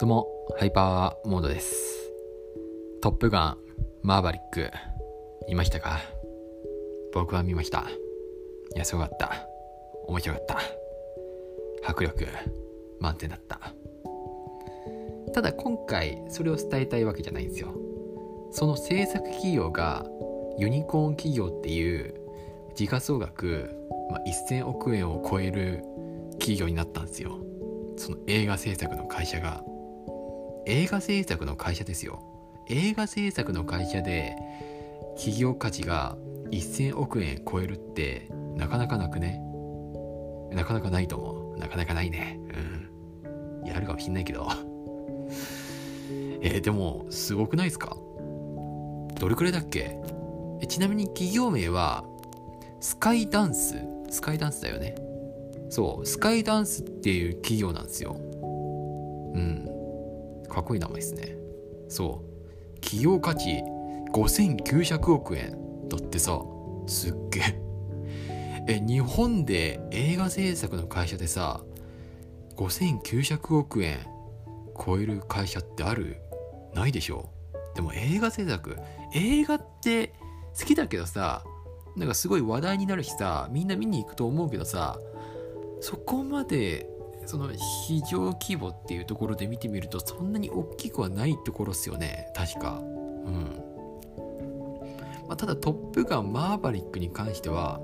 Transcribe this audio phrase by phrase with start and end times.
[0.00, 0.26] どうも、
[0.58, 2.10] ハイパーモードです。
[3.02, 3.58] トップガン、
[4.02, 4.70] マーバリック、
[5.46, 6.00] 見ましたか？
[7.12, 7.84] 僕は見ました。
[8.74, 9.46] いや、すごかった。
[10.06, 10.58] 面白かった。
[11.86, 12.26] 迫力、
[12.98, 13.60] 満点だった。
[15.34, 17.68] ただ今回、それを伝えたいわけじゃないんですよ。
[18.52, 20.06] その制作企業が、
[20.56, 22.14] ユニコーン企業っていう、
[22.74, 23.68] 時価総額、
[24.10, 24.20] まあ、
[24.50, 25.84] 1000億円を超える
[26.38, 27.32] 企業になったんですよ。
[27.98, 29.62] その映画制作の会社が。
[30.66, 32.22] 映画制作の会社ですよ。
[32.68, 34.36] 映画制作の会社で
[35.16, 36.16] 企業価値が
[36.50, 39.40] 1000億円超えるってなかなかなくね？
[40.52, 41.58] なかなかないと思う。
[41.58, 42.38] なかなかないね。
[43.24, 43.66] うん。
[43.66, 44.48] やるかもしんないけど。
[46.42, 47.96] えーでもすごくないですか？
[49.18, 49.96] どれくらいだっけ？
[50.68, 52.04] ちなみに企業名は
[52.80, 53.76] スカイダンス。
[54.10, 54.94] スカイダンスだよね。
[55.68, 56.06] そう。
[56.06, 58.16] スカイダンスっていう企業なんですよ。
[58.18, 59.68] うん。
[60.50, 61.36] かっこいい名前ですね。
[61.88, 62.22] そ
[62.76, 62.80] う。
[62.80, 63.62] 企業価値
[64.12, 66.40] 5900億円だってさ。
[66.86, 67.40] すっげ
[68.66, 68.80] え。
[68.86, 71.62] 日本で映画制作の会社でさ
[72.56, 73.98] 5900億円
[74.84, 76.18] 超える会社ってある？
[76.74, 77.30] ないでしょ。
[77.74, 78.76] でも映画制作。
[79.14, 80.14] 映画って
[80.58, 81.44] 好きだけどさ
[81.96, 84.98] なんかすごい話題になるしさみんな見に行くと思うけどさ
[85.80, 86.88] そこまで
[87.30, 87.48] その
[87.86, 92.26] 非常規模っていうところで見てみるとそんなに大きくはないところっすよね。
[92.34, 92.80] 確か。
[92.82, 92.82] う
[93.30, 93.62] ん、
[95.28, 97.80] まあ、ただ「トップガンマーヴァリック」に関しては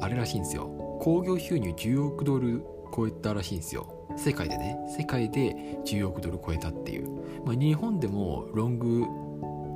[0.00, 0.98] あれらしいんですよ。
[1.00, 3.86] 興行収入10億ドル超えたらしいんですよ。
[4.16, 4.76] 世界でね。
[4.98, 7.08] 世界で10億ドル超えたっていう、
[7.46, 9.04] まあ、日本でもロング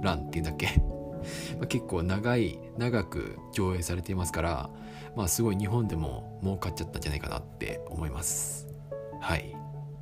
[0.02, 0.66] ランっていうんだっけ？
[1.60, 4.70] ま結構長い長く上映されていますから
[5.14, 8.71] まあすごい日本でも儲かっちゃったんじゃないかなって思います。
[9.22, 9.54] はい。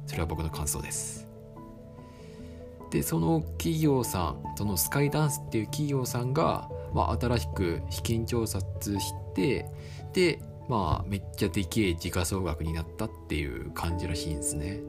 [0.06, 1.28] それは僕の感想です。
[2.90, 9.66] でその企業さんそのスカイダンスっていう企業さんが、まあ、新しく資金調達して
[10.12, 14.80] でまあめっちゃでけえ時価総額になったっていう感じらしいんですね。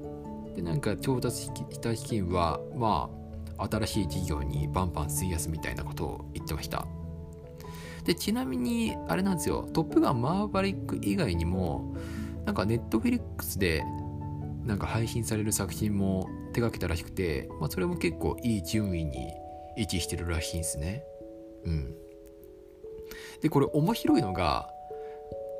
[0.56, 3.09] でなんか調達した資金はま
[3.58, 6.88] あ新しい事業にバンバン費やすみたいなことを言ってました。
[8.03, 11.96] でちなみにあれなんですよ「トップガンマーヴァリック」以外にも
[12.46, 13.84] なんかネットフィリックスで
[14.66, 19.34] なんか配信される作品も手掛けたらしくて、まあ、それも結構いい順位に
[19.78, 21.04] 位置してるらしいんですね。
[21.66, 21.96] うん。
[23.42, 24.70] でこれ面白いのが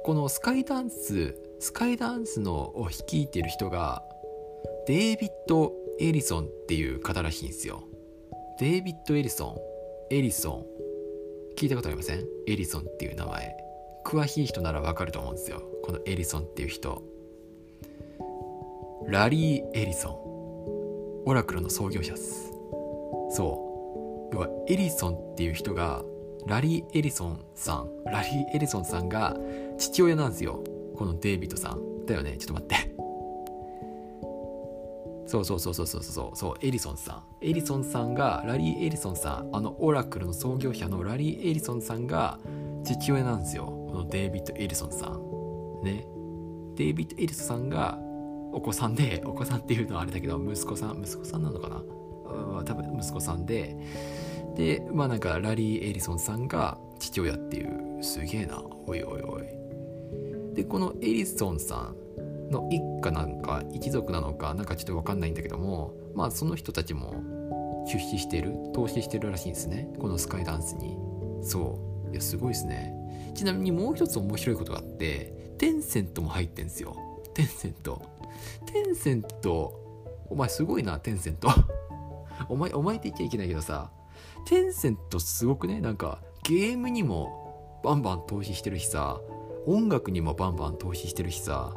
[0.04, 4.04] このスカイダンススカイダンスのを率いてる人が
[4.88, 7.84] デイビッド・エリソンっていう方らしいんですよ。
[8.60, 9.58] デイビッド・エリソン
[10.16, 10.66] エリソン。
[11.58, 12.26] 聞いたことありません？
[12.48, 13.56] エリソンっていう名前。
[14.06, 15.62] 詳しい人ならわかると思うんですよ。
[15.84, 17.04] このエリソンっていう人。
[19.08, 20.16] ラリー・エリソン。
[21.26, 22.52] オラクルの創業者です。
[23.32, 24.36] そう。
[24.36, 26.04] 要はエリソンっていう人が
[26.46, 27.90] ラリー・エリソンさん。
[28.06, 29.36] ラリー・エリソンさんが
[29.78, 30.64] 父親なんですよ。
[30.96, 32.06] このデイビッドさん。
[32.06, 32.38] だよね。
[32.38, 32.96] ちょっと待って。
[35.26, 37.24] そうそうそうそうそうそうそうエリソンさん。
[37.42, 39.50] エリソンさんがラリー・エリソンさん。
[39.54, 42.40] あのオラクルの創業者のラリー・エリソンさんが
[42.84, 43.66] 父親なんですよ。
[43.66, 45.84] このデイビッド・エリソンさん。
[45.84, 46.06] ね。
[46.76, 47.98] デイビッド・エリソンさんが
[48.54, 51.78] お子さんでお子さんっていうのはあれだけど息子さん息子さんなのかな？
[51.78, 53.76] うん多分息子さんで。
[54.56, 58.62] でまあなんかラリー・エリソンさんが父親っていうすげえな。
[58.86, 59.44] おいおいおい。
[60.54, 67.24] でこのエリソンさんの一家なんか一族なのかなんかちょっと分かんないんだけどもまあその人たちも
[67.88, 69.88] 出資してる投資してるらしいんですね。
[70.00, 70.98] このスカイダンスに。
[71.42, 71.80] そ
[72.10, 72.12] う。
[72.12, 72.94] いやすごいですね。
[73.34, 76.98] ちなみにもう一つ面白いことがあってテンセントも入ってんですよ。
[77.34, 78.02] テンセント。
[78.66, 79.80] テンセント
[80.30, 81.50] お前すごいなテンセント
[82.50, 83.92] お前お前って言っちゃいけないけどさ
[84.46, 85.80] テンセントすごくね？
[85.81, 89.20] なんかゲームにもバンバン投資してるしさ
[89.68, 91.73] 音楽にもバンバン投資してるしさ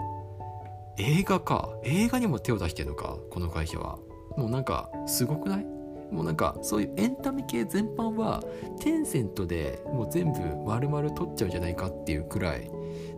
[0.97, 3.99] 映画か映画にも手を出してるのかこの会社は。
[4.37, 5.65] もうなんかすごくない？
[6.11, 8.43] もうなんかそういうエンタメ系全般は
[8.81, 12.71] テンセントでもう全部丸々取っちゃうじゃないかっていうくらい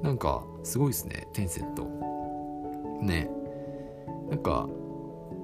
[0.02, 1.86] なんかすごいですねテンセント。
[3.02, 3.30] ね。
[4.28, 4.68] なんか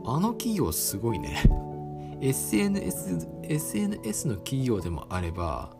[0.05, 1.43] あの企業すごいね。
[2.21, 5.75] SNS, SNS の企業でもあれば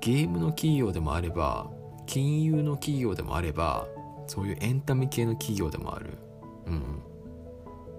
[0.00, 1.70] ゲームの企業でもあれば
[2.06, 3.86] 金融の企業でもあれば
[4.26, 6.18] そういうエンタメ系の企業でもある。
[6.66, 7.02] うん。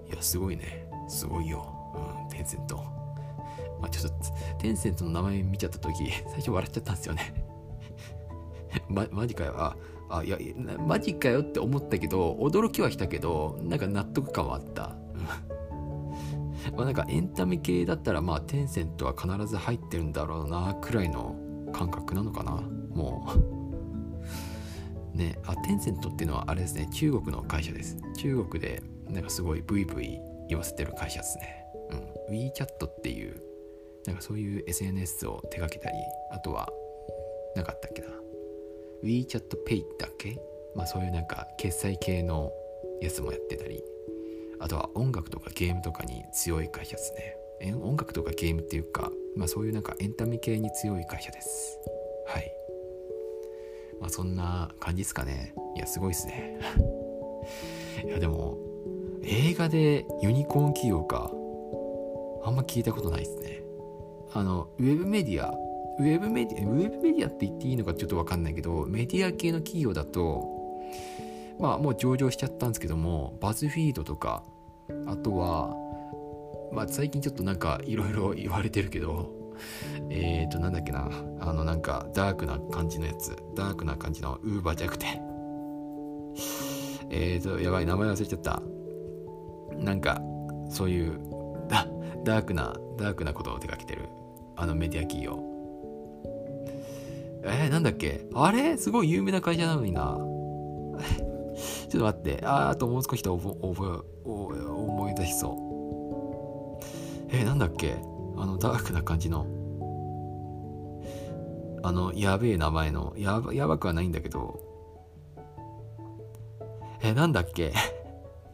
[0.06, 0.86] いやすごいね。
[1.08, 1.66] すごいよ。
[1.94, 2.76] うんテンセント。
[3.80, 4.18] まあちょっと
[4.58, 7.43] テンセントの名前見ちゃった時最初笑っちゃったんですよね。
[8.88, 9.54] ま、マジかよ。
[9.56, 9.76] あ
[10.10, 10.38] あいや
[10.86, 14.96] マジかよって思ったけど驚きはしたけどなんか納得感はあった。
[16.76, 21.36] まあなんかエンタメ系だったらまあテンセントは必ず入ってるんだろうなくらいの
[21.72, 22.62] 感覚なのかな。
[22.94, 23.54] もう。
[25.16, 26.88] ねあテンセントっていうのはあれですね。
[26.92, 27.96] 中国の会社です。
[28.16, 31.66] 中国でなんかすごいブイブイ言わせてる会社ですね。
[32.28, 32.34] うん。
[32.34, 33.42] WeChat っていう
[34.06, 35.96] なんかそういう SNS を手掛けたり
[36.30, 36.68] あとは
[37.56, 38.23] なかったっけな。
[39.04, 40.40] WeChatPay だけ？
[40.74, 42.50] まあそういうなんか決済系の
[43.00, 43.82] やつもやってたり。
[44.60, 47.36] あとは音楽とかゲームとかに強い会社ですね。
[47.82, 51.78] 音楽とかゲームっていうかまあそういうなんかエンタメ系に強い会社です。
[52.26, 52.52] はい。
[54.00, 55.54] まあそんな感じですかね。
[55.76, 56.58] いやすごいですね。
[58.04, 58.58] いやでも
[59.22, 61.30] 映画でユニコーン企業か。
[62.46, 63.62] あんま聞いたことないですね。
[64.32, 65.54] あのウェブメディア
[65.98, 70.48] ウェブメディアウェブメディアって言っていいのかちょっと分かんないけどメディア系の企業だと
[71.58, 74.42] まあもう上場しちゃったんですけどもバズフィードとか
[75.06, 75.74] あとは
[76.72, 79.32] まあ最近ちょっとなんかいろいろ言われてるけど
[80.10, 81.08] えっ、ー、となんだっけな
[81.40, 85.20] あのなんかダークな感じのやつダークな感じのウーバーじゃくて。
[87.10, 88.60] えっとやばい名前忘れちゃった。
[89.78, 90.20] なんか
[90.68, 91.20] そういう
[91.68, 91.86] ダ
[92.24, 94.08] ダークなダークなことを手掛けてる
[94.56, 95.53] あのメディア企業。
[97.46, 98.26] えー、なんだっけ？
[98.34, 98.76] あれ？
[98.78, 100.16] すごい有名な会社なのにな。
[101.88, 102.44] ちょっと待って。
[102.44, 105.54] ああともう少しで思い出しそう。
[107.28, 107.96] えー、なんだっけ？
[108.36, 109.46] あの、ダークな感じの。
[111.82, 113.12] あの、やべえ名前の。
[113.16, 114.60] やば、やばくはないんだけど。
[117.02, 117.72] えー、なんだっけ？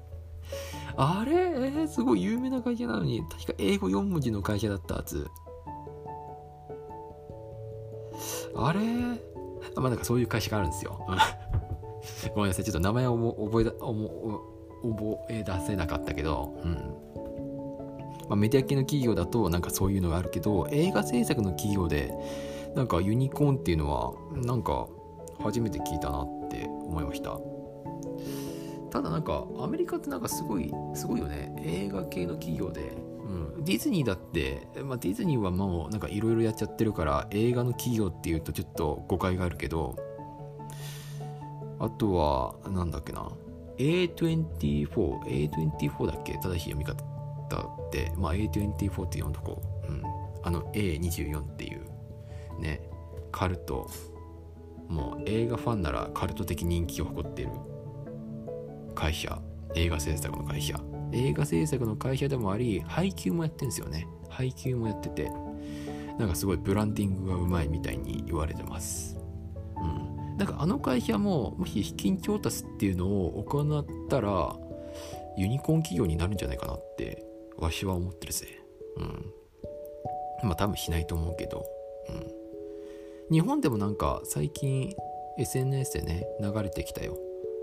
[0.97, 1.33] あれ？
[1.33, 5.29] えー、すごい有名な会社なのに、確か英語4文字の会社だったはず。
[8.55, 8.81] あれ？
[9.76, 11.06] まあなんかそういう会社があるんですよ。
[12.35, 16.73] ごめんなさい、ちょっと名前を覚えだ覚え出せなかったけど、うん。
[18.29, 22.14] まあ、メディア系の企業だとなんかそういうのがあるけど、映画制作の企業で、
[22.75, 24.87] なんかユニコーンっていうのは、なんか
[25.43, 27.38] 初めて聞いたなって思いました。
[28.91, 31.55] ただなんかアメリカってなんかすごい、すごいよね。
[31.64, 32.93] 映画系の企業で
[33.31, 39.94] うん、ディズニーだって、まあ、ディズニーはもうなんかいろいろやっちゃってるから映画の企業っていうとちょっと誤解があるけど
[41.79, 43.29] あとはなんだっけな。
[43.79, 46.35] A24 A24 だっけ？
[46.35, 49.93] 正しい読み方って、まあ、A24 って読むとこ、う。
[49.93, 50.03] ん、
[50.43, 51.81] あの A24 っていう。
[52.61, 52.82] ね。
[53.32, 53.88] カルト。
[54.88, 57.53] もう映画ファンならカルト的人気を誇っている
[58.94, 59.41] 会社。
[59.75, 60.79] 映画制作の会社。
[61.12, 64.07] 映画制作の会社でもあり配給もやってんですよね。
[64.29, 65.31] 配給もやってて。
[66.19, 69.19] なんかすごいブランディングがうまいみたいに言われてます。
[69.77, 70.37] うん。
[70.37, 74.55] なんかあの会社ももし資金調達っていうのを行ったら
[75.37, 77.25] ユニコーン企業になるんじゃないかなって
[77.56, 78.47] わしは思ってるぜ。
[80.43, 80.49] うん。
[80.49, 81.65] まあ多分しないと思うけど。
[82.11, 83.35] うん。
[83.35, 84.95] 日本でもなんか最近
[85.39, 87.17] SNS でね流れてきたよ。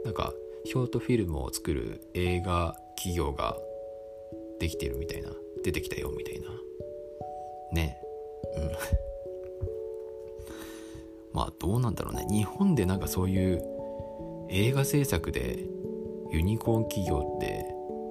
[0.03, 0.33] なんか
[0.65, 3.57] ショートフィルムを作る映画企業が
[4.59, 5.29] できてるみたいな
[5.63, 6.49] 出てきたよみたいな。
[7.71, 8.01] ね。
[8.57, 8.71] うん。
[11.31, 12.25] まあどうなんだろうね。
[12.29, 13.63] 日本でなんかそういう
[14.49, 15.63] 映画制作で
[16.31, 17.65] ユニコーン企業って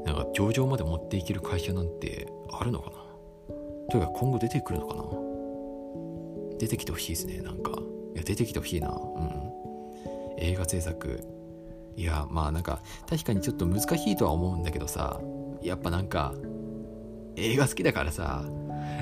[0.04, 2.96] なんか上場まで持っていける会社なんてあるのかな？
[3.90, 5.04] というか今後出てくるのかな？
[6.58, 7.72] 出てきてほしいですねなんか。
[8.14, 8.88] いや出てきてほしいな。
[8.90, 9.52] うん。
[10.38, 11.20] 映画制作
[11.96, 15.20] いやまあなんか確かにちょっと難しいとは思うんだけどさ
[15.62, 16.34] やっぱなんか
[17.36, 18.44] 映画好きだからさ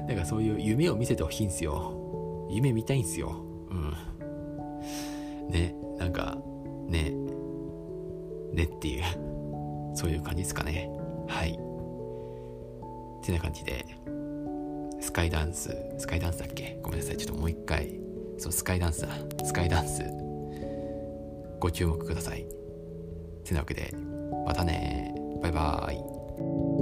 [0.07, 2.47] なんかそういう夢を見せてほしいんすよ。
[2.51, 3.45] 夢見たいんすよ。
[3.71, 3.95] うん。
[5.51, 6.39] ねなんか
[6.87, 7.11] ね
[8.53, 9.05] ねっていう
[9.95, 10.91] そういう感じですかね。
[11.27, 11.59] はい。
[13.25, 13.87] てな感じで
[15.01, 16.79] スカイダンススカイダンスだっけ？
[16.83, 17.17] ごめんなさい。
[17.17, 17.99] ちょっともう一回。
[18.39, 19.09] そうスカイダンスだ。
[19.45, 20.03] スカイダンス。
[21.61, 22.47] ご注目ください。
[23.45, 23.95] てなわけで、
[24.47, 26.74] またねバイバーイ。